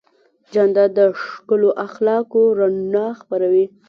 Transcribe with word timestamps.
جانداد 0.53 0.89
د 0.97 0.99
ښکلو 1.23 1.69
اخلاقو 1.87 2.41
رڼا 2.59 3.07
خپروي. 3.19 3.65